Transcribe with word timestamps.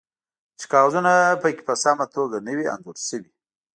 چې 0.59 0.65
کاغذونه 0.73 1.11
پکې 1.41 1.63
په 1.67 1.73
سمه 1.83 2.05
توګه 2.15 2.37
نه 2.45 2.51
وي 2.57 2.65
انځور 2.73 2.97
شوي 3.07 3.31